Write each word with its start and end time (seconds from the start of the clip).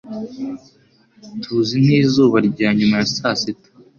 tuzi 1.41 1.75
nk'izuba 1.83 2.37
rya 2.47 2.69
nyuma 2.77 2.95
ya 3.01 3.07
saa 3.15 3.35
sita 3.41 3.69